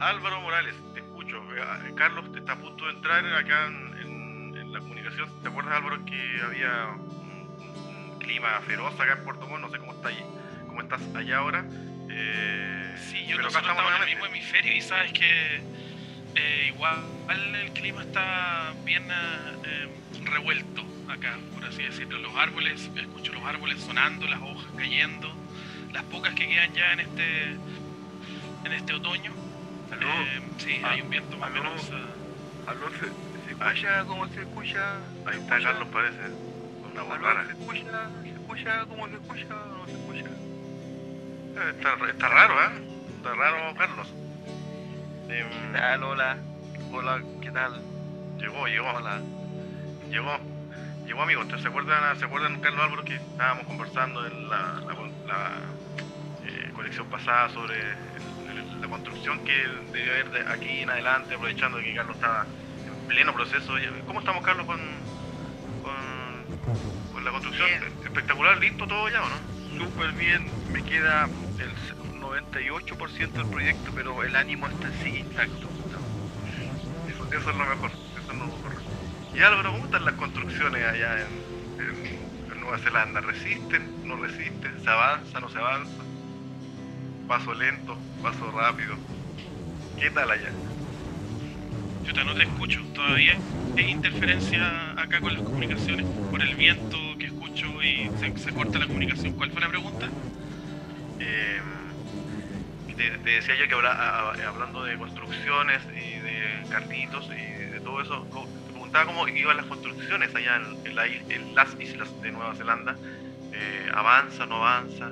[0.00, 1.42] Álvaro Morales, te escucho.
[1.54, 5.30] Eh, Carlos te está a punto de entrar acá en, la comunicación.
[5.42, 9.62] ¿Te acuerdas, Álvaro, que había un, clima feroz acá en Puerto Montt?
[9.62, 10.22] No sé cómo, está ahí,
[10.66, 11.64] cómo estás allá ahora.
[12.10, 15.62] Eh, sí, yo nosotros estamos en el mismo hemisferio y sabes que
[16.34, 17.02] eh, igual
[17.54, 19.88] el clima está bien eh,
[20.24, 22.18] revuelto acá, por así decirlo.
[22.18, 25.32] Los árboles, escucho los árboles sonando, las hojas cayendo,
[25.92, 27.56] las pocas que quedan ya en este
[28.64, 29.45] en este otoño.
[29.92, 31.90] Eh, sí, hay un viento más o menos.
[32.66, 32.88] ¿Aló?
[32.98, 34.96] ¿Se, escucha como se escucha?
[35.26, 36.18] Ahí está Carlos, parece.
[36.92, 37.46] Una voz rara.
[37.46, 38.10] ¿Se escucha?
[38.22, 40.30] ¿Se escucha como se escucha o no se escucha?
[41.70, 42.88] Está, está raro, ¿eh?
[43.16, 44.08] Está raro, Carlos.
[45.28, 46.36] Em, hola.
[46.92, 47.80] Hola, ¿qué tal?
[48.38, 48.90] Llegó, llegó.
[48.90, 49.20] Hola.
[50.10, 50.38] Llegó.
[51.06, 51.44] Llegó, amigo.
[51.58, 54.80] ¿Se acuerdan, ¿Se acuerdan, Carlos Álvaro, que estábamos conversando en la,
[55.26, 55.50] la,
[56.44, 57.74] eh, colección pasada sobre
[58.80, 59.52] la construcción que
[59.92, 62.46] debe haber de aquí en adelante, aprovechando que Carlos estaba
[62.86, 63.74] en pleno proceso?
[64.06, 64.80] ¿Cómo estamos, Carlos, con,
[67.12, 67.68] con, la construcción?
[68.04, 69.84] Espectacular, listo todo ya, ¿o no?
[69.84, 70.46] Súper bien.
[70.72, 75.68] Me queda el 98% del proyecto, pero el ánimo está así intacto.
[77.28, 78.72] Eso, es lo mejor, eso es lo mejor.
[79.34, 81.56] Y Álvaro, ¿cómo están las construcciones allá en,
[82.60, 83.20] Nueva Zelanda?
[83.20, 84.08] ¿Resisten?
[84.08, 84.82] ¿No resisten?
[84.82, 85.38] ¿Se avanza?
[85.40, 86.05] ¿No se avanza?
[87.28, 87.96] ¿Paso lento?
[88.22, 88.96] ¿Paso rápido?
[89.98, 90.50] ¿Qué tal allá?
[92.04, 92.80] Chuta, no te escucho.
[92.94, 93.36] Todavía
[93.76, 98.78] hay interferencia acá con las comunicaciones por el viento que escucho y se, se corta
[98.78, 99.32] la comunicación.
[99.32, 100.08] ¿Cuál fue la pregunta?
[101.18, 101.60] Eh,
[102.96, 103.74] te, decía yo que
[104.44, 108.24] hablando de construcciones y de cartitos y de todo eso,
[108.66, 112.96] te preguntaba cómo iban las construcciones allá en, las islas de Nueva Zelanda.
[113.52, 115.10] Eh, ¿Avanza, no avanza?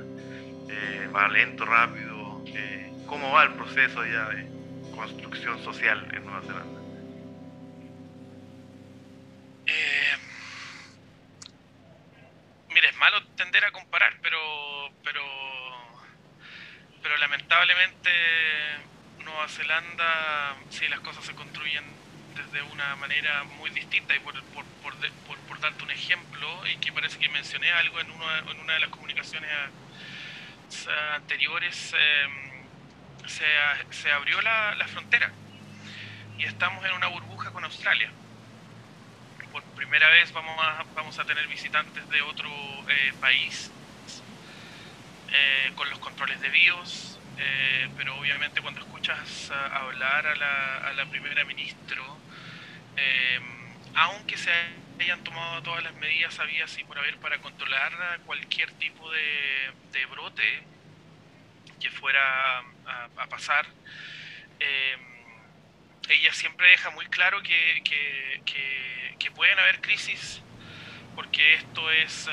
[0.77, 2.43] Eh, ¿Va lento, rápido?
[2.47, 4.47] Eh, ¿Cómo va el proceso allá de
[4.95, 6.81] construcción social en Nueva Zelanda?
[12.71, 14.39] mire, es malo tender a comparar, pero,
[15.05, 15.23] pero
[17.05, 18.11] pero lamentablemente
[19.25, 21.85] Nueva Zelanda, sí, las cosas se construyen
[22.35, 26.93] desde una manera muy distinta y por, por, por, por, darte un ejemplo, y que
[26.93, 29.51] parece que mencioné algo en, uno, en una de las comunicaciones
[31.15, 33.45] anteriores, em, se,
[33.91, 35.31] se, abrió la, la, frontera
[36.39, 38.11] y estamos en una burbuja con Australia.
[39.53, 42.51] Por primera vez vamos a, vamos a tener visitantes de otro
[42.89, 43.71] eh, país
[45.33, 50.93] eh, con los controles de BIOS, eh, pero obviamente cuando escuchas hablar a la, a
[50.93, 52.19] la primera ministro,
[52.97, 53.41] eh,
[53.95, 54.51] aunque se
[55.01, 60.07] hayan tomado todas las medidas habidas y por haber para controlar cualquier tipo de, de
[60.07, 60.63] brote
[61.81, 63.67] que fuera a, pasar,
[66.09, 68.43] ella siempre deja muy claro que, que,
[69.19, 70.41] que, pueden haber crisis
[71.17, 72.29] porque esto es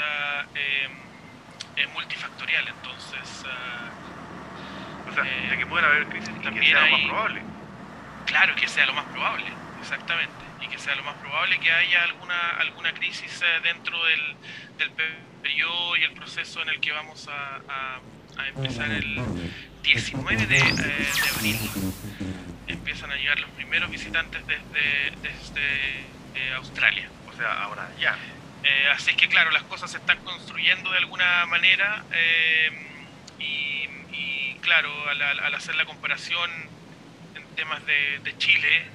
[1.76, 3.44] es multifactorial, entonces...
[3.46, 7.42] Uh, o sea, eh, que pueden haber crisis y que sea lo más probable.
[8.26, 9.46] Claro, que sea lo más probable,
[9.82, 10.46] exactamente.
[10.62, 14.36] Y que sea lo más probable que haya alguna, alguna crisis eh, dentro del,
[14.78, 14.92] del
[15.42, 18.00] periodo y el proceso en el que vamos a,
[18.38, 19.22] a, empezar el
[19.84, 21.60] 19 de, eh, de, abril.
[22.68, 27.10] Empiezan a llegar los primeros visitantes desde, desde Australia.
[27.32, 28.18] O sea, ahora ya.
[28.64, 32.70] Eh, así es que claro, las cosas se están construyendo de alguna manera eh,
[33.40, 36.50] y, claro, al, hacer la comparación
[37.36, 38.86] en temas de, Chile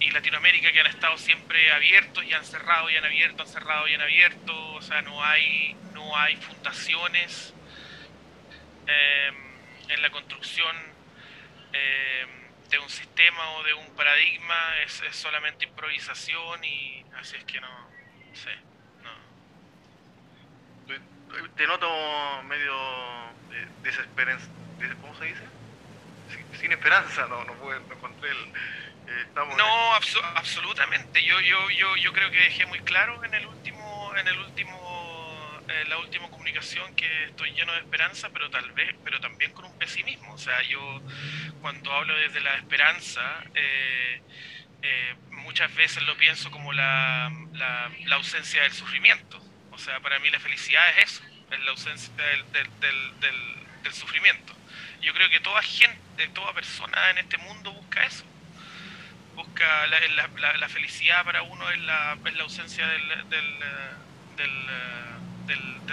[0.00, 3.88] y Latinoamérica que han estado siempre abiertos y han cerrado y han abierto, han cerrado
[3.88, 7.54] y han abierto, o sea, no hay, no hay fundaciones
[8.86, 9.30] eh,
[9.88, 10.76] en la construcción
[12.70, 17.68] de un sistema o de un paradigma, es, solamente improvisación y así es que no
[18.34, 18.68] sé
[21.56, 21.88] te noto
[22.44, 22.74] medio
[23.82, 24.48] desesperanza,
[25.00, 25.42] ¿cómo se dice?
[26.58, 28.36] Sin, esperanza, no, no, puedo, no encontré el...
[28.36, 29.94] Eh, no,
[30.34, 31.22] absolutamente.
[31.24, 35.62] Yo, yo, yo, yo creo que dejé muy claro en el último, en el último,
[35.88, 39.78] la última comunicación que estoy lleno de esperanza, pero tal vez, pero también con un
[39.78, 40.34] pesimismo.
[40.34, 41.02] O sea, yo
[41.60, 44.22] cuando hablo desde la esperanza, eh,
[44.82, 49.40] eh, muchas veces lo pienso como la, la, la ausencia del sufrimiento.
[49.70, 54.54] O sea, para mí la felicidad es eso, es la ausencia del, del, del, sufrimiento.
[55.00, 58.24] Yo creo que toda gente, toda persona en este mundo busca eso.
[59.34, 63.02] Busca la, felicidad para uno es la, la ausencia del,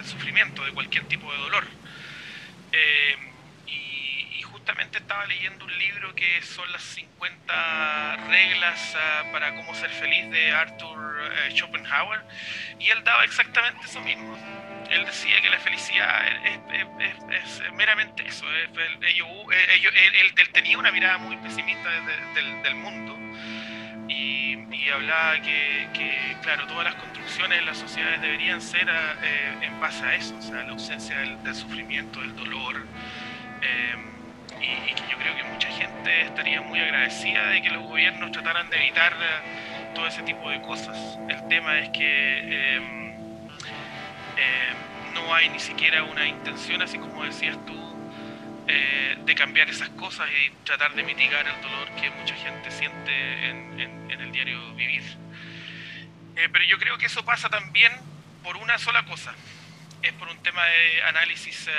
[0.03, 1.67] sufrimiento, de cualquier tipo de dolor.
[2.71, 3.17] Eh,
[3.67, 9.91] y, justamente estaba leyendo un libro que son las 50 reglas ah, para cómo ser
[9.91, 12.21] feliz de Arthur eh, Schopenhauer
[12.79, 14.35] y él daba exactamente eso mismo.
[14.89, 18.45] Él decía que la felicidad es, meramente eso.
[18.51, 18.69] él,
[20.53, 21.89] tenía una mirada muy pesimista
[22.63, 23.17] del, mundo
[24.07, 30.05] y, hablaba que, claro, todas las construcciones de las sociedades deberían ser eh, en base
[30.05, 32.85] a eso, o sea, la ausencia del sufrimiento, del dolor.
[33.61, 34.15] Em,
[34.61, 38.69] y, que yo creo que mucha gente estaría muy agradecida de que los gobiernos trataran
[38.69, 41.17] de evitar eh, todo ese tipo de cosas.
[41.29, 43.04] El tema es que em,
[44.37, 47.95] em, no hay ni siquiera una intención, así como decías tú,
[48.67, 53.49] eh, de cambiar esas cosas y tratar de mitigar el dolor que mucha gente siente
[53.49, 55.03] en, el diario vivir.
[56.35, 57.91] Eh, pero yo creo que eso pasa también
[58.43, 59.33] por una sola cosa,
[60.01, 61.69] es por un tema de análisis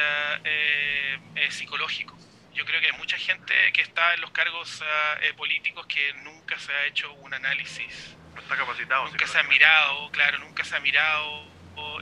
[0.44, 1.18] eh,
[1.50, 2.16] psicológico
[2.56, 4.82] yo creo que hay mucha gente que está en los cargos
[5.20, 8.16] eh, políticos que nunca se ha hecho un análisis.
[8.34, 9.06] No está capacitado.
[9.06, 11.44] Nunca se ha mirado, claro, nunca se ha mirado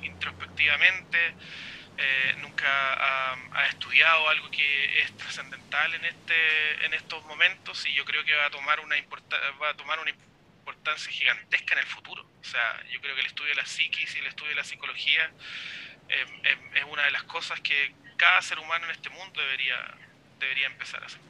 [0.03, 1.35] introspectivamente,
[1.97, 8.05] eh, nunca ha, estudiado algo que es trascendental en este en estos momentos y yo
[8.05, 8.97] creo que va a tomar una
[9.63, 12.27] va a tomar una importancia gigantesca en el futuro.
[12.41, 14.65] O sea, yo creo que el estudio de la psiquis y el estudio de la
[14.65, 15.31] psicología
[16.09, 16.27] eh,
[16.75, 19.95] es una de las cosas que cada ser humano en este mundo debería
[20.39, 21.21] debería empezar a hacer.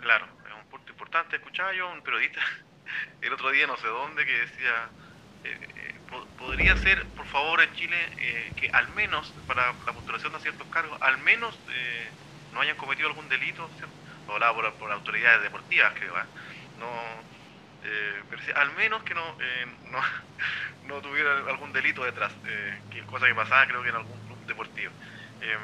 [0.00, 1.36] Claro, es un punto importante.
[1.36, 2.40] Escuchaba yo a un periodista
[3.22, 4.88] el otro día, no sé dónde, que decía,
[5.44, 5.94] eh, eh,
[6.38, 10.66] podría ser, por favor, en Chile, eh, que al menos para la postulación de ciertos
[10.68, 11.58] cargos, al menos
[12.52, 13.94] no hayan cometido algún delito, ¿cierto?
[14.28, 16.14] hablaba por, por, autoridades deportivas, creo,
[16.78, 16.90] no,
[17.80, 19.36] pero al menos que no,
[19.90, 20.00] no,
[20.84, 22.32] no, tuviera algún delito detrás,
[22.90, 24.92] que cosa que pasaba creo que en algún club deportivo.
[25.40, 25.60] Em,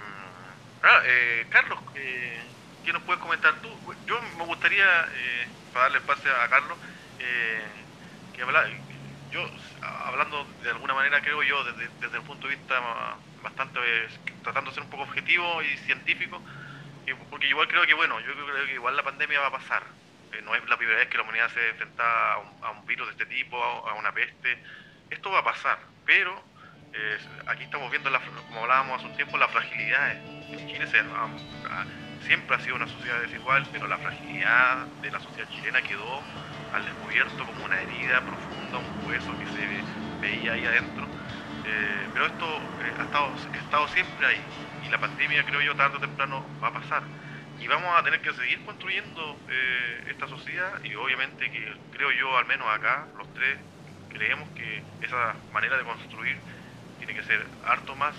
[0.83, 2.43] Ah, eh, Carlos, eh,
[2.83, 3.69] ¿qué nos puedes comentar tú?
[4.05, 6.79] Yo me gustaría, eh, para darle espacio a Carlos,
[7.19, 7.87] eh,
[8.33, 8.67] que habla,
[9.33, 9.49] yo,
[9.83, 12.81] hablando de alguna manera, creo yo, desde, el punto de vista
[13.43, 13.81] bastante,
[14.43, 16.43] tratando de ser un poco objetivo y científico,
[17.31, 19.83] porque igual creo que, bueno, yo creo que igual la pandemia va a pasar.
[20.45, 23.07] no es la primera vez que la humanidad se enfrenta a un, a un virus
[23.09, 24.63] de este tipo, a, una peste.
[25.11, 26.53] Esto va a pasar, pero
[27.47, 30.19] aquí estamos viendo, la, como hablábamos hace un tiempo, las fragilidades
[30.59, 30.87] Chile
[32.27, 36.23] siempre ha sido una sociedad desigual, pero la fragilidad de la sociedad chilena quedó
[36.73, 39.67] al descubierto como una herida profunda, un hueso que se
[40.21, 41.09] veía ahí adentro.
[41.65, 42.47] Eh, pero esto
[42.81, 44.43] eh, ha, estado, ha estado siempre ahí
[44.83, 47.03] y la pandemia creo yo tarde o temprano va a pasar
[47.61, 52.37] y vamos a tener que seguir construyendo eh, esta sociedad y obviamente que creo yo
[52.37, 53.59] al menos acá los tres
[54.09, 56.37] creemos que esa manera de construir
[56.99, 58.17] tiene que ser harto más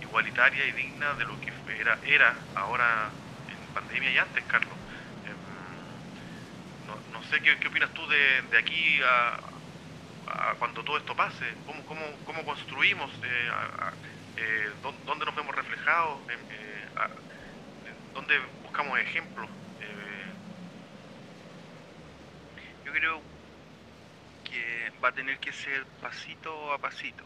[0.00, 3.12] igualitaria y digna de lo que era, era ahora
[3.48, 4.79] en pandemia y antes, Carlos.
[7.12, 9.38] No, no, sé qué, qué, opinas tú de, de aquí a,
[10.26, 13.50] a, cuando todo esto pase, cómo, cómo, cómo construimos, eh,
[14.36, 16.36] eh, dónde nos vemos reflejados, eh,
[18.14, 19.48] dónde buscamos ejemplos.
[22.84, 23.22] Yo creo
[24.44, 27.24] que va a tener que ser pasito a pasito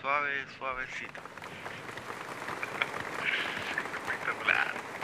[0.00, 1.20] suave, suavecito.
[4.08, 4.99] Espectacular.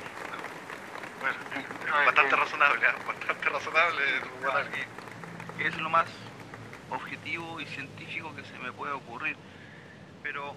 [1.27, 2.93] Bueno, bastante razonable, ¿eh?
[3.07, 4.03] bastante razonable.
[5.59, 6.09] Es lo más
[6.91, 9.37] objetivo y científico que se me puede ocurrir.
[10.23, 10.55] Pero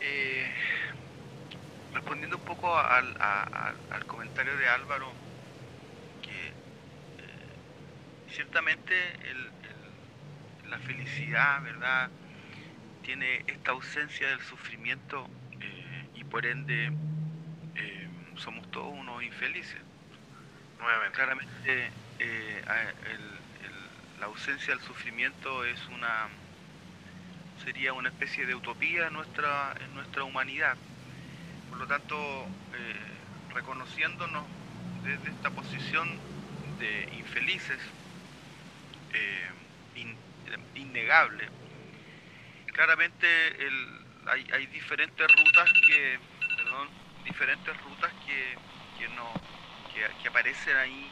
[0.00, 0.54] eh,
[1.94, 5.12] respondiendo un poco al, al, comentario de Álvaro,
[6.22, 6.52] que eh,
[8.30, 8.94] ciertamente
[9.28, 9.50] el,
[10.70, 12.10] la felicidad, ¿verdad?
[13.02, 15.26] tiene esta ausencia del sufrimiento
[15.60, 16.92] eh, y por ende
[17.74, 19.91] eh, somos todos unos infelices.
[21.12, 22.62] Claramente eh,
[24.18, 26.28] la ausencia del sufrimiento es una
[27.64, 30.76] sería una especie de utopía en nuestra, nuestra humanidad.
[31.68, 32.46] Por lo tanto,
[33.54, 34.44] reconociéndonos
[35.04, 36.08] desde esta posición
[36.80, 37.78] de infelices,
[40.74, 41.48] innegable,
[42.72, 43.26] claramente
[44.26, 46.18] hay, diferentes rutas que,
[46.56, 46.88] perdón,
[47.24, 48.56] diferentes rutas que,
[48.98, 49.32] que no,
[49.94, 51.10] que, aparecen ahí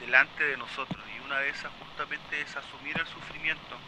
[0.00, 1.02] delante de nosotros.
[1.16, 3.78] Y una de esas justamente es asumir el sufrimiento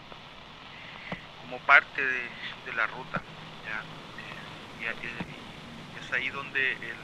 [1.42, 3.18] como parte de, la ruta.
[3.18, 6.96] Eh, y, es ahí donde el,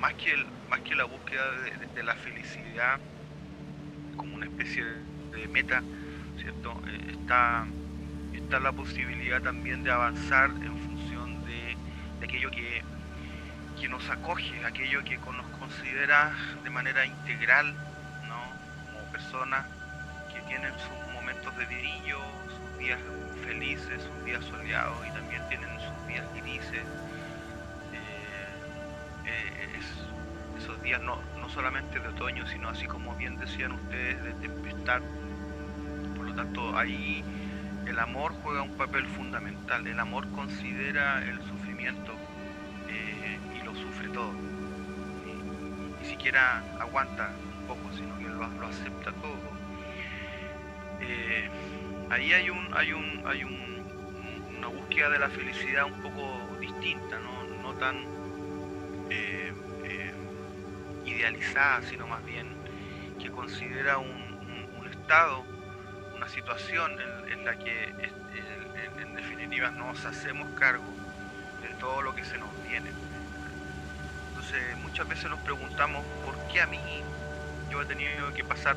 [0.00, 1.50] más, que más que la búsqueda
[1.94, 2.98] de la felicidad,
[4.16, 5.82] como una especie de meta,
[6.40, 6.80] ¿cierto?
[6.86, 7.66] Eh, está,
[8.34, 10.81] está la posibilidad también de avanzar en
[12.22, 12.82] de, aquello que,
[13.80, 17.74] que, nos acoge, aquello que nos considera de manera integral,
[18.28, 18.92] ¿no?
[18.92, 19.66] Como personas
[20.32, 23.00] que tienen sus momentos de brillo, sus días
[23.44, 26.84] felices, sus días soleados y también tienen sus días grises.
[27.92, 29.80] Eh, eh,
[30.58, 35.02] esos días no, no solamente de otoño, sino así como bien decían ustedes, de tempestad.
[36.16, 37.24] Por lo tanto, ahí
[37.86, 39.86] el amor juega un papel fundamental.
[39.86, 44.32] El amor considera el sufrimiento eh, y lo sufre todo.
[46.00, 49.52] ni siquiera aguanta un poco, sino que lo, acepta todo.
[51.00, 51.48] Eh,
[52.10, 57.18] ahí hay un, hay un, hay un, una búsqueda de la felicidad un poco distinta,
[57.18, 57.96] no, no tan
[59.10, 59.52] eh,
[61.04, 62.46] idealizada, sino más bien
[63.20, 64.22] que considera un,
[64.90, 65.44] estado,
[66.14, 66.92] una situación
[67.28, 67.84] en, la que
[68.98, 70.84] en, definitiva nos hacemos cargo
[71.82, 72.90] todo lo que se nos viene.
[74.28, 76.78] Entonces muchas veces nos preguntamos por qué a mí
[77.70, 78.76] yo he tenido que pasar,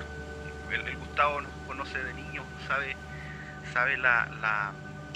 [0.72, 2.98] el, Gustavo nos conoce de niño, sabe,
[3.72, 4.28] sabe la,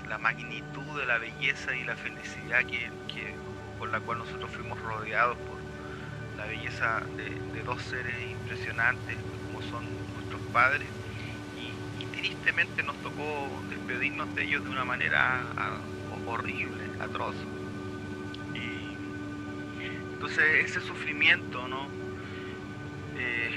[0.07, 3.35] la, magnitud de la belleza y la felicidad que, que,
[3.91, 5.57] la cual nosotros fuimos rodeados por
[6.37, 9.17] la belleza de, dos seres impresionantes
[9.47, 10.87] como son nuestros padres
[11.57, 15.77] y, tristemente nos tocó despedirnos de ellos de una manera ah,
[16.27, 17.35] horrible, atroz.
[20.19, 21.87] Entonces ese sufrimiento, ¿no?
[23.15, 23.49] Eh,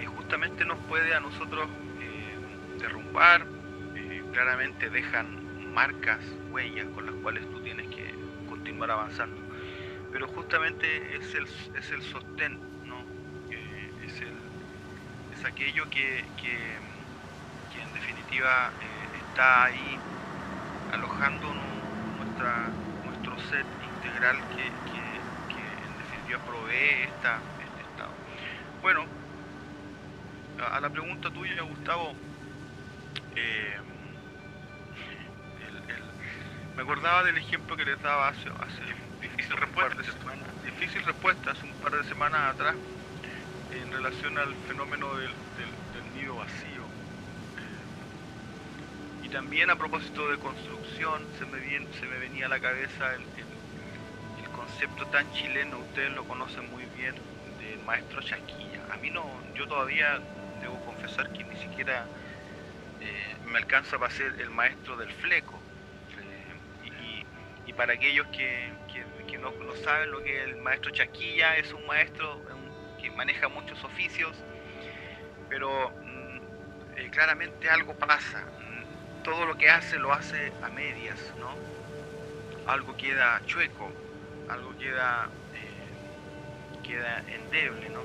[0.00, 1.68] eh, justamente nos puede a nosotros
[2.00, 2.38] eh,
[2.80, 3.46] derrumbar,
[4.32, 8.14] claramente dejan marcas, huellas con las cuales tú tienes que
[8.48, 9.42] continuar avanzando
[10.10, 11.44] pero justamente es el,
[11.76, 12.96] es el sostén, ¿no?
[13.50, 14.38] es, el,
[15.32, 16.76] es aquello que, que,
[17.78, 18.72] en definitiva
[19.12, 19.98] está ahí
[20.92, 21.52] alojando
[22.16, 22.70] nuestra,
[23.04, 24.72] nuestro ser integral que,
[26.26, 28.10] definitiva provee esta, este estado.
[28.82, 29.04] Bueno,
[30.72, 32.14] a, la pregunta tuya, Gustavo,
[33.36, 33.76] eh,
[36.76, 38.82] me acordaba del ejemplo que les daba hace, hace
[39.20, 40.02] difícil respuesta,
[40.64, 42.74] difícil respuesta hace un par de semanas atrás
[43.72, 45.30] en relación al fenómeno del,
[46.14, 46.82] nido vacío.
[49.22, 51.60] Eh, y también a propósito de construcción, se me,
[51.98, 53.22] se me venía a la cabeza el,
[54.56, 57.14] concepto tan chileno, ustedes lo conocen muy bien,
[57.60, 58.80] del maestro Chaquilla.
[58.90, 60.18] A mí no, yo todavía
[60.60, 62.06] debo confesar que ni siquiera
[63.00, 65.58] eh, me alcanza para ser el maestro del fleco.
[66.18, 67.24] Eh,
[67.66, 68.72] y, para aquellos que,
[69.38, 69.52] no,
[69.84, 72.42] saben lo que es el maestro Chaquilla, es un maestro
[72.98, 74.34] que maneja muchos oficios,
[75.50, 76.38] pero mm,
[76.96, 78.40] eh, claramente algo pasa.
[78.40, 81.54] Mm, todo lo que hace lo hace a medias, ¿no?
[82.66, 84.05] Algo queda chueco,
[84.48, 88.00] algo queda, eh, queda endeble, ¿no?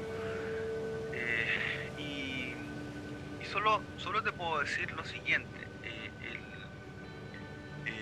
[1.14, 5.60] Eh, y, solo, solo te puedo decir lo siguiente,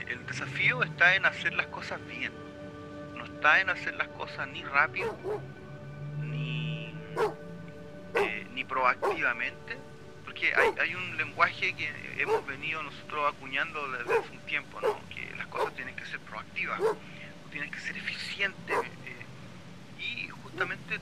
[0.08, 2.31] el desafío está en hacer las cosas bien
[3.39, 5.17] está en hacer las cosas ni rápido,
[6.19, 6.93] ni,
[8.15, 9.77] eh, ni proactivamente,
[10.25, 15.00] porque hay, hay, un lenguaje que hemos venido nosotros acuñando desde hace un tiempo, ¿no?
[15.08, 16.81] que las cosas tienen que ser proactivas,
[17.50, 17.96] tienen que ser
[18.46, 19.25] eh,
[20.00, 21.00] y justamente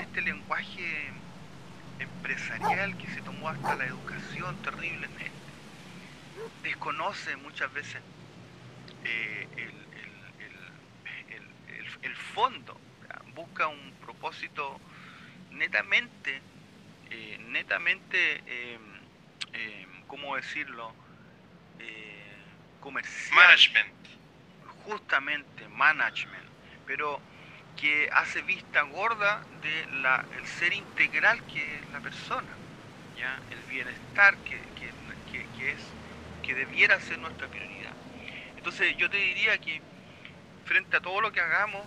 [0.00, 1.12] este lenguaje
[1.98, 5.32] empresarial que se tomó hasta la educación terriblemente,
[6.62, 8.00] desconoce muchas veces
[9.04, 9.72] eh, el,
[12.02, 12.76] el fondo,
[13.34, 14.78] busca un propósito
[15.50, 16.40] netamente,
[17.10, 18.78] eh, netamente, eh,
[19.52, 20.92] eh, ¿cómo decirlo?
[22.80, 23.36] Comercial.
[23.36, 23.94] Management.
[24.84, 26.51] Justamente, management.
[26.86, 27.20] Pero
[27.80, 30.04] que hace vista gorda del
[30.38, 32.48] el ser integral que es la persona,
[33.18, 33.38] ¿ya?
[33.50, 34.90] el bienestar que, que,
[35.58, 35.80] que, es,
[36.42, 37.92] que debiera ser nuestra prioridad.
[38.56, 39.80] Entonces yo te diría que
[40.64, 41.82] frente a todo lo que hagamos,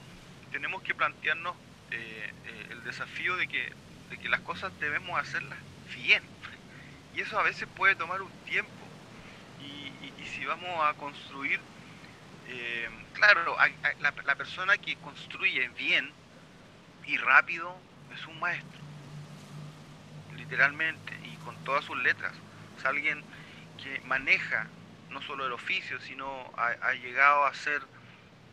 [0.52, 1.56] tenemos que plantearnos
[1.92, 3.72] eh, eh, el desafío de que,
[4.10, 5.60] de que las cosas debemos hacerlas
[5.94, 6.24] bien.
[7.16, 8.72] Y eso a veces puede tomar un tiempo.
[9.62, 11.60] Y, si vamos a construir,
[12.48, 13.58] eh, claro,
[14.00, 16.12] la, persona que construye bien
[17.06, 17.76] y rápido
[18.14, 18.82] es un maestro,
[20.36, 22.34] literalmente, y con todas sus letras.
[22.78, 23.24] Es alguien
[23.82, 24.68] que maneja
[25.10, 27.82] no solo el oficio, sino ha llegado a ser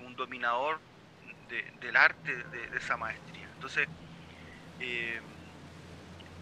[0.01, 0.79] un dominador
[1.81, 3.47] del arte de, esa maestría.
[3.55, 3.89] Entonces,
[4.81, 5.21] eh,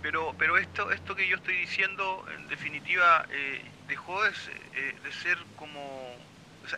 [0.03, 4.33] pero, pero esto, esto que yo estoy diciendo, en definitiva, eh, dejó de
[5.13, 6.17] ser, como,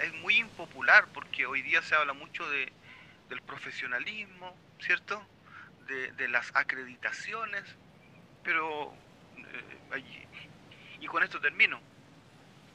[0.01, 2.73] es muy impopular porque hoy día se habla mucho de,
[3.29, 5.25] del profesionalismo, ¿cierto?
[5.87, 7.63] De, las acreditaciones,
[8.43, 8.95] pero,
[10.99, 11.79] y con esto termino,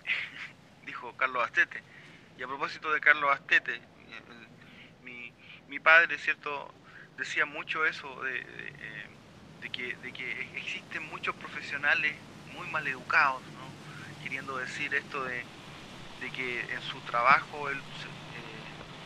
[0.85, 1.81] dijo Carlos Astete,
[2.37, 3.81] y a propósito de Carlos Astete,
[5.03, 5.33] mi,
[5.67, 6.71] mi padre, ¿cierto?
[7.17, 8.45] Decía mucho eso de,
[9.61, 12.15] de, que, de que existen muchos profesionales
[12.53, 14.23] muy mal educados, ¿no?
[14.23, 15.43] queriendo decir esto de,
[16.21, 18.11] de que en su trabajo él se, eh,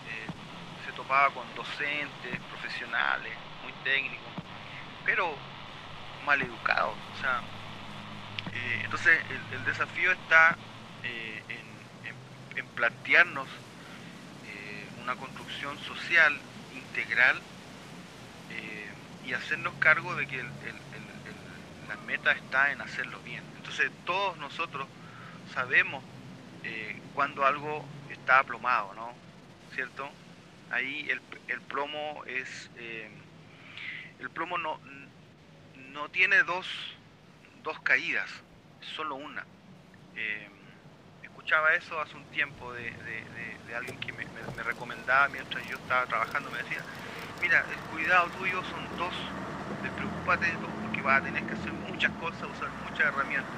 [0.09, 0.27] eh,
[0.85, 4.31] se topaba con docentes, profesionales, muy técnicos,
[5.05, 5.35] pero
[6.25, 6.95] mal educados.
[7.17, 7.41] O sea,
[8.53, 9.19] eh, entonces
[9.51, 10.57] el, desafío está
[11.03, 13.47] en, en, plantearnos
[15.01, 16.37] una construcción social
[16.75, 17.41] integral
[19.25, 20.47] y hacernos cargo de que el,
[21.87, 23.43] la meta está en hacerlo bien.
[23.57, 24.87] Entonces todos nosotros
[25.53, 26.03] sabemos
[26.63, 29.13] eh, cuando algo está aplomado, ¿no?
[29.73, 30.09] ¿Cierto?
[30.71, 32.69] Ahí el, plomo es...
[32.77, 33.09] Eh,
[34.19, 34.79] el plomo no,
[35.91, 36.67] no tiene dos,
[37.63, 38.29] dos caídas,
[38.95, 39.43] solo una.
[40.15, 40.47] Eh,
[41.23, 44.25] escuchaba eso hace un tiempo de, de, alguien que me,
[44.55, 46.81] me, recomendaba mientras yo estaba trabajando, me decía,
[47.41, 49.13] mira, el cuidado tuyo son dos,
[49.81, 50.47] despreocúpate
[50.83, 53.49] porque vas a tener que hacer muchas cosas, usar muchas herramientas.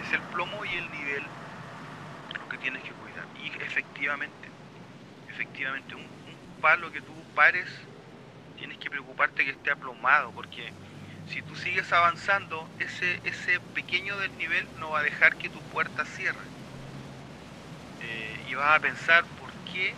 [0.00, 1.24] Es el plomo y el nivel
[2.62, 3.26] tienes que cuidar.
[3.34, 4.48] Y efectivamente,
[5.28, 6.08] efectivamente, un,
[6.60, 7.68] palo que tú pares,
[8.56, 10.72] tienes que preocuparte que esté aplomado, porque
[11.26, 16.04] si tú sigues avanzando, ese, ese pequeño desnivel no va a dejar que tu puerta
[16.04, 16.46] cierre.
[17.98, 19.92] Eh, y vas a pensar, ¿por qué?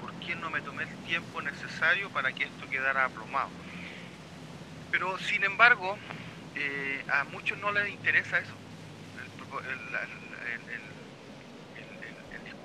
[0.00, 3.50] ¿Por qué no me tomé el tiempo necesario para que esto quedara aplomado?
[4.90, 5.96] Pero sin embargo,
[6.56, 8.56] eh, a muchos no les interesa eso.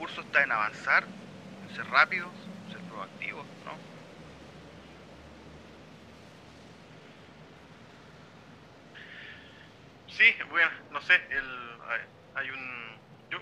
[0.01, 2.31] Discurso está en avanzar, en ser rápidos,
[2.71, 3.77] ser proactivos, ¿no?
[10.07, 11.13] Sí, bueno, no sé,
[12.33, 12.99] hay un...
[13.29, 13.37] Yo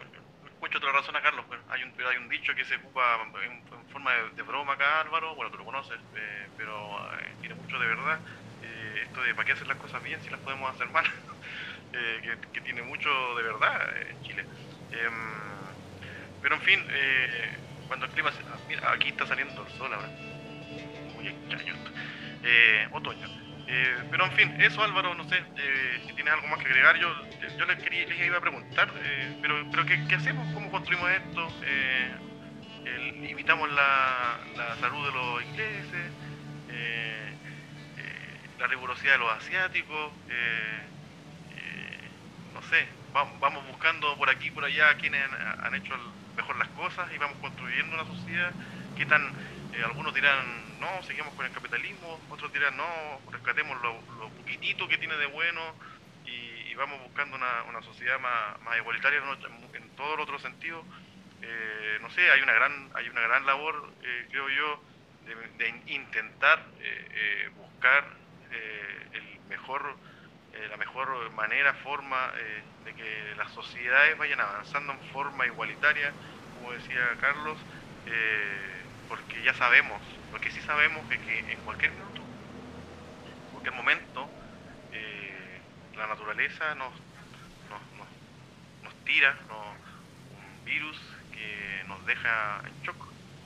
[0.45, 3.87] escucho otra razón a Carlos, pero hay un, hay un dicho que se ocupa en,
[3.87, 6.73] forma de, broma acá, Álvaro, bueno, tú lo conoces, eh, pero
[7.19, 8.21] eh, tiene mucho de verdad
[9.01, 11.05] esto de para qué hacer las cosas bien si las podemos hacer mal,
[11.93, 14.45] eh, que, tiene mucho de verdad en Chile.
[16.41, 18.31] Pero en fin, eh, cuando el clima...
[18.67, 20.09] Mira, aquí está saliendo el sol ahora.
[21.15, 21.73] Muy extraño
[22.43, 23.27] eh, otoño.
[24.09, 25.43] pero en fin, eso Álvaro, no sé
[26.07, 26.97] si tienes algo más que agregar.
[26.97, 27.09] Yo,
[27.57, 28.89] yo les, quería, les iba a preguntar,
[29.41, 30.53] pero, pero ¿qué, hacemos?
[30.53, 31.47] ¿Cómo construimos esto?
[33.29, 36.11] imitamos la, la, salud de los ingleses,
[38.59, 40.79] la rigurosidad de los asiáticos, eh,
[41.55, 42.09] eh,
[42.53, 45.23] no sé, vamos, buscando por aquí por allá quienes
[45.59, 45.93] han, hecho
[46.41, 48.51] mejor las cosas y vamos construyendo una sociedad.
[48.95, 49.21] Que tan,
[49.73, 52.85] eh, algunos dirán, no, seguimos con el capitalismo, otros dirán, no,
[53.31, 53.99] rescatemos lo,
[54.29, 55.61] poquitito que tiene de bueno
[56.25, 59.19] y, vamos buscando una, sociedad más, igualitaria
[59.73, 60.81] en, todo el otro sentido.
[62.01, 63.91] no sé, hay una gran, hay una gran labor,
[64.29, 64.81] creo yo,
[65.25, 66.63] de, de intentar
[67.57, 68.05] buscar
[68.51, 69.95] eh, el mejor,
[70.59, 76.11] eh, la mejor manera, forma eh, de que las sociedades vayan avanzando en forma igualitaria,
[76.57, 77.57] como decía Carlos,
[79.07, 84.29] porque ya sabemos, porque sí sabemos que, en cualquier minuto, en cualquier momento,
[85.95, 86.93] la naturaleza nos,
[87.69, 87.81] nos,
[88.83, 90.97] nos, tira un virus
[91.31, 92.97] que nos deja en shock,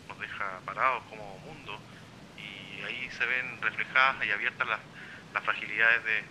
[0.07, 1.79] nos deja parados como mundo
[2.37, 4.79] y ahí se ven reflejadas y abiertas las,
[5.33, 6.23] las fragilidades de,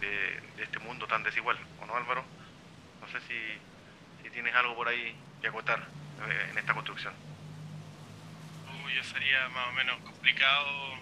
[0.00, 2.24] de, este mundo tan desigual, ¿o no Álvaro?
[3.00, 5.86] No sé si, si tienes algo por ahí que acotar
[6.28, 7.14] eh, en esta construcción.
[8.84, 10.98] Uy, ya sería más o menos complicado.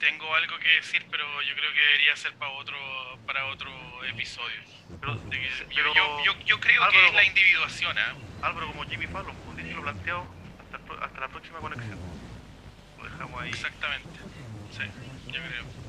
[0.00, 2.76] Tengo algo que decir, pero yo creo que debería ser para otro
[3.26, 3.70] para otro
[4.04, 4.60] episodio.
[5.00, 5.18] Pero,
[6.24, 7.96] yo, yo, creo que es la individuación.
[7.96, 8.02] ¿eh?
[8.42, 10.26] Álvaro, como Jimmy Fallon, un dicho planteado
[10.60, 11.98] hasta, hasta la próxima conexión.
[12.98, 13.50] Lo dejamos ahí.
[13.50, 14.20] Exactamente.
[14.72, 14.82] Sí
[15.34, 15.83] yo creo.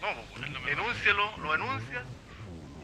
[0.00, 2.04] No, enúncialo, lo enuncia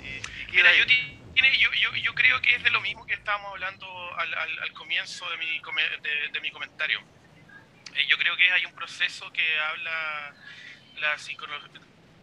[0.00, 3.50] y, Mira, yo, tiene, yo, yo, yo, creo que es de lo mismo que estábamos
[3.53, 5.61] hablando al, al, al comienzo de mi,
[6.03, 7.00] de, de mi comentario.
[7.94, 10.35] Eh, yo creo que hay un proceso que habla
[10.96, 11.16] la,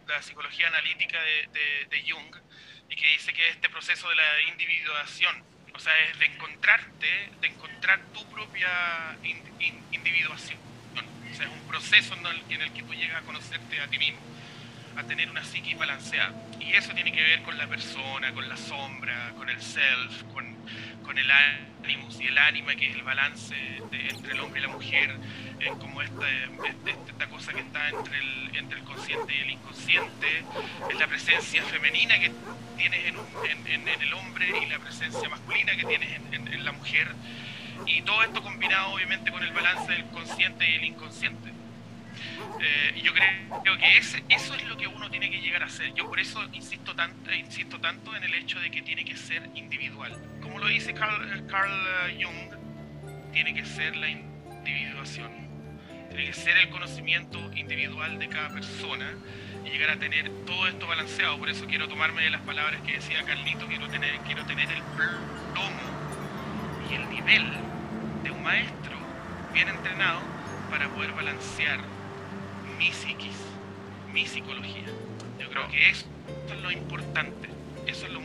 [0.08, 2.34] la psicología analítica de, de, de, Jung
[2.88, 7.46] y que dice que este proceso de la individuación, o sea, es de encontrarte, de
[7.46, 9.18] encontrar tu propia
[9.90, 10.72] individuación
[11.40, 14.20] es un proceso en el, que tú llegas a conocerte a ti mismo.
[14.96, 16.32] A tener una psiquis balanceada.
[16.60, 20.44] Y eso tiene que ver con la persona, con la sombra, con el self, con,
[21.02, 23.54] con el animus y el ánima, que es el balance
[23.90, 25.16] entre el hombre y la mujer,
[25.78, 26.26] como esta,
[27.08, 30.44] esta, cosa que está entre el, entre el consciente y el inconsciente,
[30.90, 32.32] es la presencia femenina que
[32.76, 37.08] tienes en, en, en el hombre y la presencia masculina que tienes en, la mujer.
[37.86, 41.50] Y todo esto combinado obviamente con el balance del consciente y el inconsciente.
[42.64, 45.92] Eh, y yo creo que eso es lo que uno tiene que llegar a hacer.
[45.94, 49.50] Yo por eso insisto tanto, insisto tanto en el hecho de que tiene que ser
[49.54, 50.16] individual.
[50.40, 51.72] Como lo dice Carl, Carl
[52.08, 55.32] eh, Jung, tiene que ser la individuación.
[56.10, 59.10] Tiene que ser el conocimiento individual de cada persona
[59.64, 61.38] y llegar a tener todo esto balanceado.
[61.38, 64.82] Por eso quiero tomarme de las palabras que decía Carlito, quiero tener, quiero tener el
[64.94, 65.80] plomo
[66.88, 67.44] y el nivel
[68.22, 68.92] de un maestro
[69.52, 70.20] bien entrenado
[70.70, 71.80] para poder balancear
[72.82, 73.36] mi psiquis,
[74.12, 74.82] mi psicología.
[75.38, 76.06] Yo creo que eso
[76.52, 77.48] es lo importante,
[77.86, 78.20] eso es lo,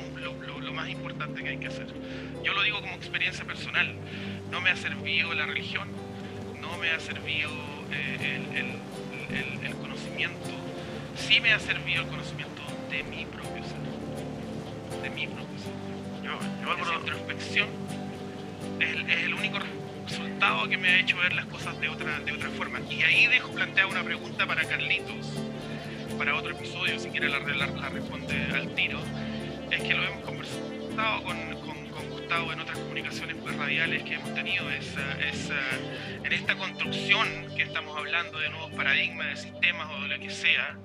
[0.73, 1.87] más importante que hay que hacer.
[2.43, 3.93] Yo lo digo como experiencia personal,
[4.51, 5.87] no me ha servido la religión,
[6.59, 7.51] no me ha servido
[7.91, 8.41] eh,
[9.63, 10.49] el, conocimiento,
[11.15, 16.23] sí me ha servido el conocimiento de mi propio ser, de mi propio ser.
[16.23, 17.69] Yo, yo Esa introspección
[18.79, 19.59] es, es el único
[20.07, 22.79] resultado que me ha hecho ver las cosas de otra, de otra forma.
[22.89, 25.33] Y ahí dejo plantear una pregunta para Carlitos,
[26.17, 28.99] para otro episodio, si quiere la, la, responde al tiro.
[29.69, 34.33] Es que lo hemos conversado con, con, con Gustavo en otras comunicaciones radiales que hemos
[34.35, 35.49] tenido, es, es,
[36.23, 40.29] en esta construcción que estamos hablando de nuevos paradigmas, de sistemas o de lo que
[40.29, 40.77] sea.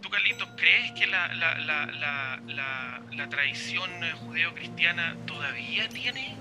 [0.00, 6.36] ¿Tú, Carlitos, crees que la, la, la, la, la tradición judeo-cristiana todavía tiene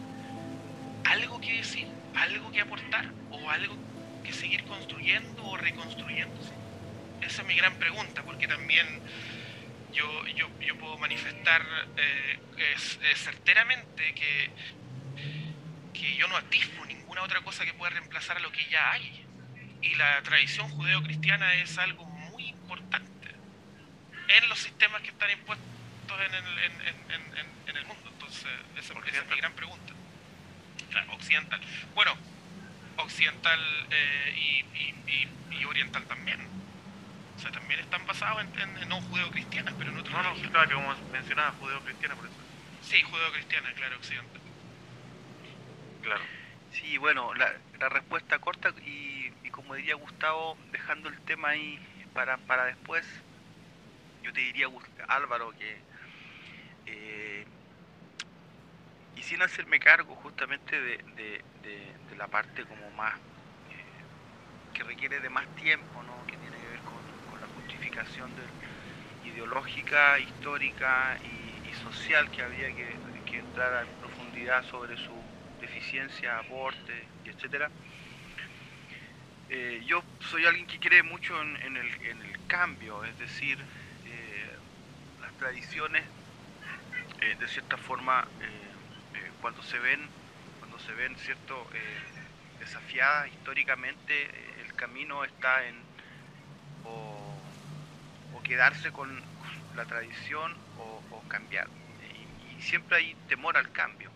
[1.03, 3.77] algo que decir, algo que aportar o algo
[4.23, 6.53] que seguir construyendo o reconstruyéndose?
[7.21, 8.88] Esa es mi gran pregunta, porque también
[9.93, 11.65] yo, yo, yo puedo manifestar
[11.97, 12.39] eh,
[13.15, 14.49] certeramente que,
[15.93, 19.25] que yo no atisbo ninguna otra cosa que pueda reemplazar a lo que ya hay.
[19.81, 23.29] Y la tradición judeo-cristiana es algo muy importante
[24.27, 25.65] en los sistemas que están impuestos
[26.09, 28.09] en el, en, en, en el mundo.
[28.12, 29.98] Entonces, esa es mi gran pregunta
[31.10, 31.60] occidental.
[31.93, 32.15] Bueno,
[32.97, 33.60] occidental
[33.91, 36.39] eh, y, y, oriental también.
[37.36, 40.13] O sea, también están basados en, no judeo-cristianas, pero en otros.
[40.15, 42.36] No, no, claro, que como mencionaba, judeo-cristiana, por eso.
[42.82, 44.41] Sí, judeo-cristiana, claro, occidental.
[46.02, 46.23] Claro.
[46.71, 51.80] Sí, bueno, la, la respuesta corta y, y, como diría Gustavo, dejando el tema ahí
[52.13, 53.06] para, para después,
[54.23, 54.67] yo te diría,
[55.08, 55.82] Álvaro, que
[56.86, 57.45] eh,
[59.19, 61.43] y sin hacerme cargo justamente de,
[62.17, 66.27] la parte como más eh, que requiere de más tiempo, ¿no?
[66.27, 68.29] que tiene que ver con, la justificación
[69.25, 71.49] ideológica, histórica y,
[71.84, 72.97] social que había que,
[73.38, 75.13] entrar en profundidad sobre su
[75.62, 77.69] deficiencia, aporte, etcétera.
[79.49, 83.58] Eh, yo soy alguien que cree mucho en, el, cambio, es decir,
[84.05, 84.49] eh,
[85.21, 86.03] las tradiciones
[87.39, 88.27] de cierta forma
[89.41, 89.99] cuando se ven,
[90.60, 95.75] cuando se ven cierto, eh, desafiadas históricamente, eh, el camino está en
[96.86, 97.15] o,
[98.43, 99.21] quedarse con
[99.75, 101.67] la tradición o, cambiar.
[102.58, 104.10] Y, siempre hay temor al cambio,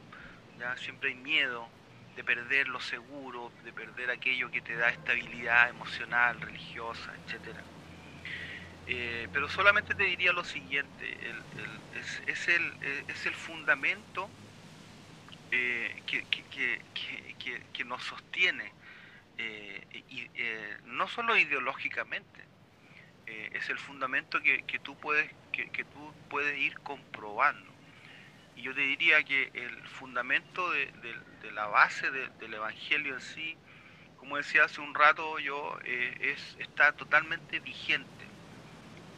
[0.58, 0.76] ¿ya?
[0.78, 1.70] siempre hay miedo
[2.16, 7.56] de perder lo seguro, de perder aquello que te da estabilidad emocional, religiosa, etc.
[8.88, 11.16] Eh, pero solamente te diría lo siguiente,
[11.96, 12.74] es, es, el,
[13.08, 14.28] es el fundamento
[15.56, 16.24] eh, que,
[17.74, 18.72] que, nos sostiene,
[19.38, 22.42] eh, y, eh, no solo ideológicamente,
[23.28, 27.72] es el fundamento que, tú puedes, que, tú puedes ir comprobando.
[28.56, 30.92] Y yo te diría que el fundamento de,
[31.54, 33.56] la base del Evangelio en sí,
[34.18, 38.26] como decía hace un rato yo, es, está totalmente vigente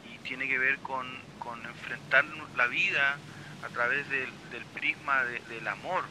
[0.04, 1.06] y tiene que ver con,
[1.38, 3.18] con enfrentar la vida
[3.62, 4.30] a través del,
[4.74, 6.04] prisma del amor,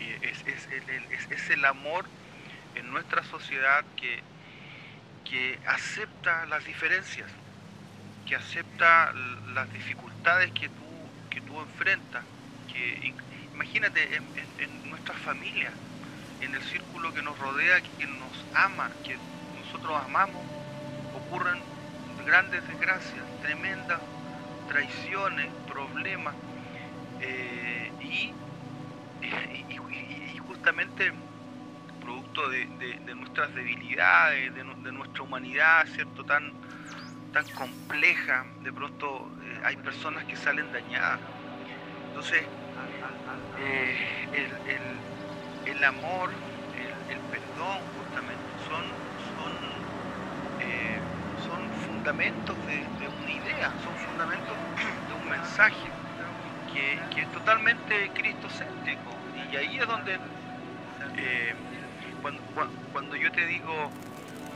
[0.00, 2.04] es, es, es, es, el amor
[2.74, 4.22] en nuestra sociedad que,
[5.28, 7.30] que acepta las diferencias,
[8.26, 9.12] que acepta
[9.54, 10.84] las dificultades que tú,
[11.30, 12.24] que tú enfrentas.
[12.72, 13.14] Que,
[13.54, 14.24] imagínate en,
[14.58, 15.70] en, nuestra familia,
[16.40, 19.16] en el círculo que nos rodea, que nos ama, que
[19.58, 20.44] nosotros amamos,
[21.14, 21.60] ocurren
[22.26, 24.00] grandes desgracias, tremendas
[24.66, 26.34] traiciones, problemas.
[27.20, 28.32] Eh, y
[29.22, 31.12] y, justamente
[32.00, 32.66] producto de,
[33.16, 36.24] nuestras debilidades, de, nuestra humanidad, ¿cierto?
[36.24, 36.52] Tan,
[37.32, 41.20] tan compleja, de pronto eh, hay personas que salen dañadas.
[42.08, 42.42] Entonces,
[43.58, 45.02] eh, el,
[45.64, 46.30] el, amor,
[47.08, 48.84] el, perdón, justamente, son,
[49.34, 49.52] son,
[50.60, 51.00] eh,
[51.36, 54.56] son fundamentos de, una idea, son fundamentos
[55.08, 55.95] de un mensaje
[57.14, 59.10] que, es totalmente cristocéntrico.
[59.52, 60.18] Y ahí es donde,
[62.22, 62.42] cuando,
[62.92, 63.90] cuando yo te digo,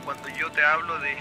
[0.05, 1.17] cuando yo te hablo de,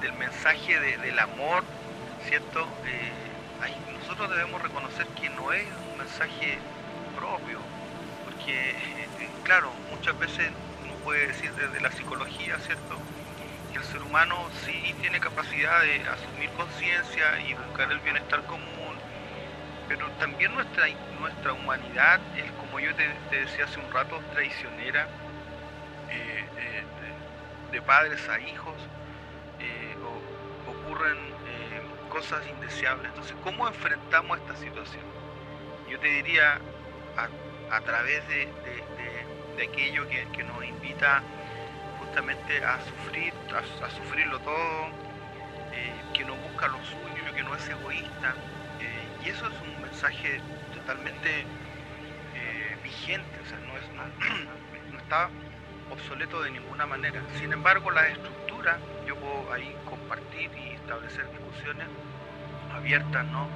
[0.00, 1.62] del mensaje del amor,
[2.26, 2.66] ¿cierto?
[2.86, 3.12] Eh,
[4.00, 6.58] nosotros debemos reconocer que no es un mensaje
[7.16, 7.58] propio,
[8.24, 10.50] porque, eh, claro, muchas veces
[10.82, 12.98] uno puede decir desde la psicología, ¿cierto?
[13.72, 18.96] Que el ser humano sí tiene capacidad de asumir conciencia y buscar el bienestar común,
[19.88, 20.86] pero también nuestra,
[21.20, 25.06] nuestra humanidad es, como yo te, decía hace un rato, traicionera,
[26.10, 26.44] eh,
[27.72, 28.74] de padres a hijos,
[30.70, 33.08] ocurren eh, cosas indeseables.
[33.08, 35.02] Entonces, ¿cómo enfrentamos esta situación?
[35.88, 36.60] Yo te diría
[37.70, 38.48] a, través de,
[39.62, 41.22] aquello que, nos invita
[42.18, 44.86] a sufrir, a, sufrirlo todo,
[45.72, 48.34] eh, que no busca lo suyo, que no es egoísta.
[48.80, 50.40] Eh, y eso es un mensaje
[50.74, 51.46] totalmente
[52.82, 53.84] vigente, o sea, no, es,
[54.92, 55.28] no está
[55.90, 57.22] obsoleto de ninguna manera.
[57.38, 61.86] Sin embargo, la estructura, yo puedo ahí compartir y establecer discusiones
[62.74, 63.46] abiertas, ¿no?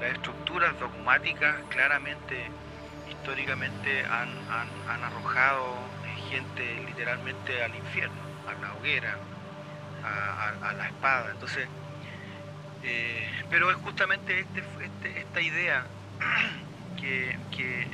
[0.00, 2.50] Las estructuras dogmáticas claramente,
[3.10, 4.28] históricamente han,
[5.02, 5.87] arrojado
[6.28, 9.18] gente literalmente al infierno, a la hoguera,
[10.02, 11.30] a, la espada.
[11.32, 11.68] Entonces,
[12.82, 15.86] eh, pero es justamente este, este, esta idea
[16.96, 17.38] que,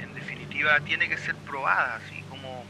[0.02, 2.66] en definitiva tiene que ser probada, así como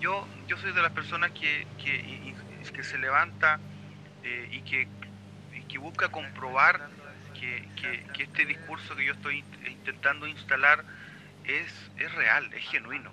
[0.00, 3.58] yo, yo soy de las personas que, que se levanta
[4.22, 4.88] eh, y, que,
[5.68, 6.88] que busca comprobar
[7.34, 10.84] que, este discurso que yo estoy intentando instalar
[11.44, 13.10] es, es real, es genuino.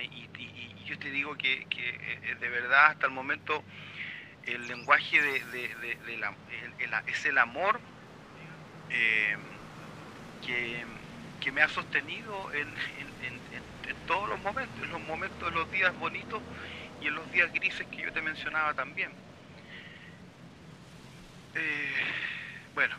[0.00, 3.62] Y, yo te digo que, eh, de verdad hasta el momento
[4.44, 6.18] el lenguaje de,
[6.88, 7.80] la, es el amor
[8.90, 9.36] eh,
[10.40, 10.84] que,
[11.52, 13.40] me ha sostenido en, en,
[14.06, 16.42] todos los momentos, en los momentos de los días bonitos
[17.00, 19.12] y en los días grises que yo te mencionaba también.
[21.54, 21.94] Eh,
[22.74, 22.96] bueno,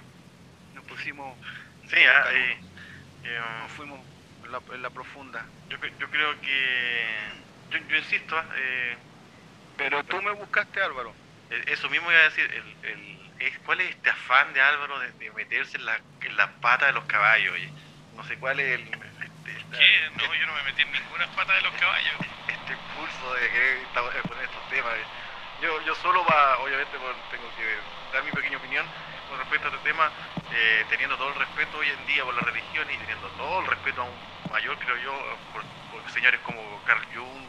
[0.73, 1.38] nos pusimos.
[1.88, 2.58] Sí, ah, eh,
[3.23, 3.99] eh, nos fuimos
[4.45, 5.45] en la, profunda.
[5.69, 7.06] Yo, yo, creo que.
[7.71, 8.38] Yo, yo insisto.
[8.38, 8.97] Ah, eh,
[9.77, 11.13] pero tú me buscaste, Álvaro.
[11.67, 12.49] Eso mismo iba a decir.
[12.84, 16.86] El, el, ¿Cuál es este afán de Álvaro de, meterse en la, en la pata
[16.86, 17.53] de los caballos?
[18.15, 18.88] No sé cuál es el.
[18.88, 20.10] Este, ¿Qué?
[20.15, 22.13] No, yo no me metí en ninguna pata de los caballos.
[22.47, 23.79] Este impulso de querer
[24.23, 24.93] poner estos temas.
[25.62, 26.97] Yo, yo solo va, obviamente,
[27.32, 28.86] tengo que dar mi pequeña opinión
[29.29, 30.12] con respecto a este tema,
[30.51, 33.67] eh, teniendo todo el respeto hoy en día por la religión y teniendo todo el
[33.67, 37.43] respeto aún mayor, creo yo, por, señores como Carl Jung.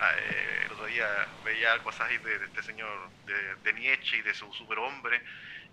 [0.00, 3.10] Eh, el otro día veía cosas de, este señor
[3.64, 5.20] de, Nietzsche y de su superhombre,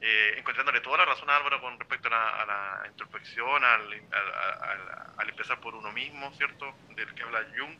[0.01, 5.75] eh, encontrándole toda la razón a Álvaro con respecto a la, introspección, al, empezar por
[5.75, 6.75] uno mismo, ¿cierto?
[6.95, 7.77] Del que habla Jung.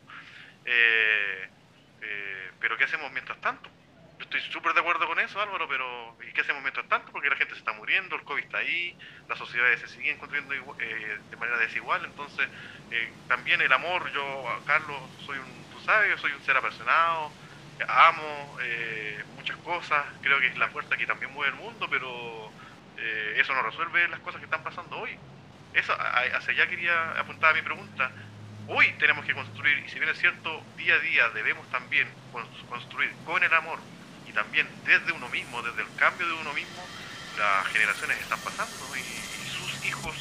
[0.65, 1.49] Eh,
[2.59, 3.69] pero ¿qué hacemos mientras tanto?
[4.19, 7.11] Yo estoy súper de acuerdo con eso, Álvaro, pero ¿y qué hacemos mientras tanto?
[7.11, 10.55] Porque la gente se está muriendo, el COVID está ahí, las sociedades se siguen construyendo
[10.79, 12.49] eh, de manera desigual, entonces
[12.89, 17.37] eh, también el amor, yo, Carlos, soy un, tú sabes, yo soy un ser apasionado,
[17.87, 22.55] amo eh, muchas cosas, creo que es la fuerza que también mueve el mundo, pero
[23.35, 25.21] eso no resuelve las cosas que están pasando hoy.
[25.71, 28.11] Eso, hacia allá quería apuntar a mi pregunta.
[28.65, 32.19] Hoy tenemos que construir, y si bien es cierto, día a día debemos también
[32.67, 33.87] construir con el amor,
[34.37, 36.87] también desde uno mismo, desde el cambio de uno mismo,
[37.39, 39.01] las generaciones están pasando y,
[39.49, 40.15] sus hijos,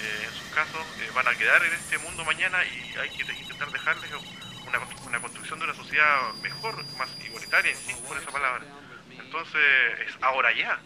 [0.00, 3.22] eh, en sus casos, eh, van a quedar en este mundo mañana y hay que
[3.32, 4.10] intentar dejarles
[4.66, 8.64] una, construcción de una sociedad mejor, más igualitaria, insisto por esa palabra.
[9.08, 9.62] Entonces,
[10.08, 10.80] es ahora ya.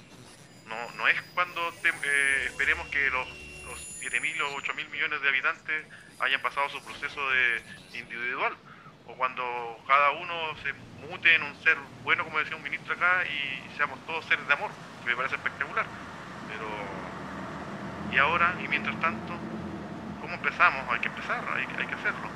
[0.67, 3.29] No, no es cuando eh, esperemos que los,
[3.65, 5.87] los 7.000 o 8.000 millones de habitantes
[6.21, 7.63] hayan pasado su proceso de
[7.95, 8.55] individual
[9.07, 9.43] o cuando
[9.89, 13.99] cada uno se mute en un ser bueno, como decía un ministro acá, y seamos
[14.07, 14.71] todos seres de amor,
[15.03, 15.87] que me parece espectacular.
[16.49, 16.67] Pero,
[18.13, 19.35] y ahora, y mientras tanto,
[20.21, 20.89] ¿cómo empezamos?
[20.91, 22.29] Hay que empezar, hay, hay que hacerlo.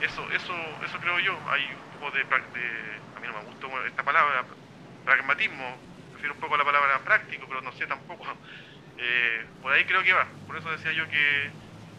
[0.00, 4.02] Eso, eso, eso creo yo, hay un poco de, a mí no me gusta esta
[4.02, 4.44] palabra,
[5.04, 5.76] pragmatismo,
[6.10, 8.24] prefiero un poco la palabra práctico, pero no sé tampoco.
[9.04, 11.50] Eh, por ahí creo que va, por eso decía yo que,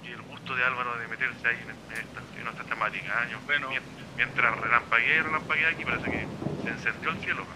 [0.05, 3.27] el gusto de Álvaro de meterse ahí en, esta, en temática.
[3.29, 3.35] ¿eh?
[3.45, 3.69] bueno,
[4.15, 7.47] mientras relampaguea, relampaguea aquí parece que se encendió el cielo.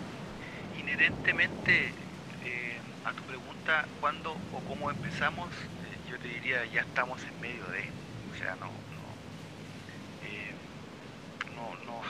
[0.73, 1.95] Inherentemente,
[2.41, 5.53] eh, a tu pregunta, ¿cuándo o cómo empezamos?
[5.83, 7.93] Eh, yo te diría, ya estamos en medio de,
[8.29, 9.19] o sea, no, no,
[10.21, 10.55] eh,
[11.55, 12.01] no, no,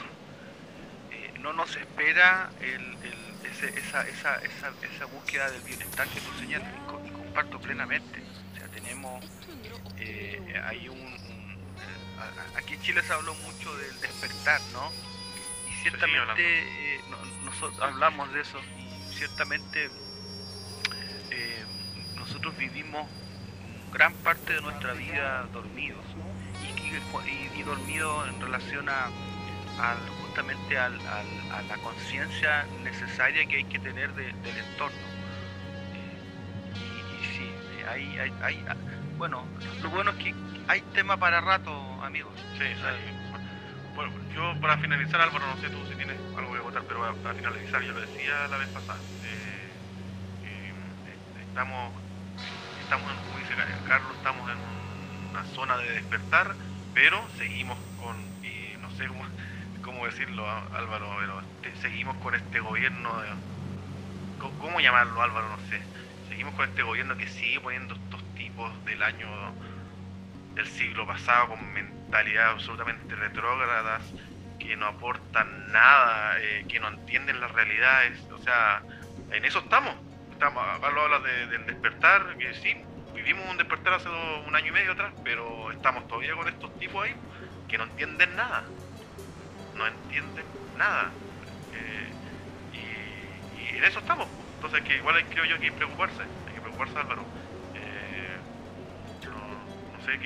[1.40, 2.98] no nos espera el,
[3.44, 7.60] ese- esa, esa, esa, esa búsqueda del bienestar que tú señalas y, co- y comparto
[7.62, 8.26] plenamente.
[8.54, 9.24] O sea, tenemos,
[10.64, 11.20] hay un,
[12.56, 14.92] aquí en Chile se habló mucho del despertar, ¿no?
[15.70, 19.90] Y ciertamente eh, no- nosotros hablamos de eso y ciertamente
[21.32, 21.66] eh,
[22.16, 23.08] nosotros vivimos
[23.94, 26.06] gran parte de nuestra vida dormidos
[26.62, 26.66] y,
[27.30, 29.10] y- y dormidos en relación a,
[30.22, 34.98] justamente al- al- a la conciencia necesaria que hay que tener de- del entorno.
[35.94, 36.20] Eh,
[36.76, 38.66] y, y sí, eh, hay, hay, hay-
[39.18, 39.48] bueno,
[39.82, 40.34] lo bueno es que
[40.68, 41.72] hay tema para rato,
[42.04, 42.36] amigos.
[42.58, 42.86] Sí, sí.
[43.96, 47.36] Bueno, yo para finalizar, Álvaro, no sé tú si tienes algo que contar, pero para,
[47.36, 49.02] finalizar, yo lo decía la vez pasada.
[49.24, 49.82] eh,
[50.42, 51.94] eh, estamos,
[52.78, 54.60] estamos, en- como dice Carlos, estamos en
[55.30, 56.58] una zona de despertar,
[56.94, 59.24] pero seguimos con, y no sé cómo,
[59.82, 63.38] cómo decirlo, Álvaro, pero seguimos con este gobierno, de-
[64.38, 65.50] ¿cómo, llamarlo, Álvaro?
[65.50, 65.82] No sé.
[66.24, 67.96] Seguimos con este gobierno que sigue poniendo
[68.38, 69.28] tipos del año
[70.54, 74.02] del siglo pasado con mentalidades absolutamente retrógradas
[74.60, 78.20] que no aportan nada, eh, que no entienden las realidades.
[78.32, 78.82] O sea,
[79.32, 79.96] en eso estamos.
[80.32, 80.64] estamos
[81.24, 82.76] del despertar, que sí,
[83.14, 87.06] vivimos un despertar hace un año y medio atrás, pero estamos todavía con estos tipos
[87.06, 87.16] ahí
[87.68, 88.64] que no entienden nada.
[89.76, 90.46] No entienden
[90.78, 91.12] nada.
[91.74, 92.10] Eh,
[92.74, 94.28] y, y en eso estamos.
[94.56, 96.24] Entonces, que igual creo yo que hay que preocuparse.
[96.48, 97.24] Hay que preocuparse, Álvaro.
[100.08, 100.20] Sé eh,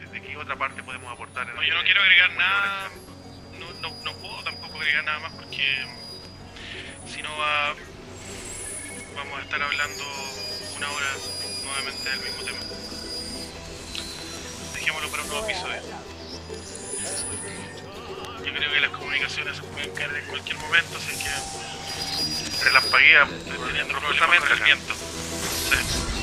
[0.00, 1.46] ¿Desde qué otra parte podemos aportar?
[1.46, 2.88] en No, yo no quiero agregar nada,
[3.60, 5.84] no, no, no puedo tampoco agregar nada más porque
[7.06, 7.74] si no va,
[9.14, 10.04] vamos a estar hablando
[10.74, 11.06] una hora
[11.64, 12.58] nuevamente del mismo tema.
[14.72, 15.82] Dejémoslo para un nuevo episodio.
[18.42, 23.98] Yo creo que las comunicaciones se pueden caer en cualquier momento, así que Relampaguea teniendo
[23.98, 24.64] acá.
[24.64, 24.94] viento.
[24.94, 26.15] Sí.